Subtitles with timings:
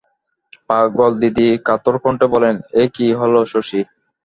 [0.69, 3.81] পাগলদিদি কাতরকণ্ঠে বলেন, এ কী হল শশী?